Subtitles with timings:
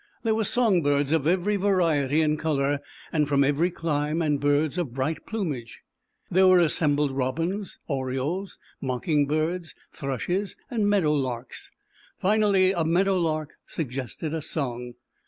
[0.23, 2.79] There were song birds of every variety and color
[3.13, 5.81] and from every clime, and birds of bright plumage.
[6.31, 11.69] There were assem bled Robins, Orioles, Mocking birds, Thrushes and Meadow larks.
[12.17, 14.93] Finally a Meadow lark suggested a song.